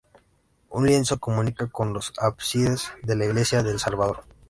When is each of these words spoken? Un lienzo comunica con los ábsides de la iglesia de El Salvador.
Un 0.71 0.87
lienzo 0.87 1.19
comunica 1.19 1.67
con 1.67 1.93
los 1.93 2.11
ábsides 2.17 2.91
de 3.03 3.15
la 3.15 3.25
iglesia 3.25 3.61
de 3.61 3.69
El 3.69 3.79
Salvador. 3.79 4.23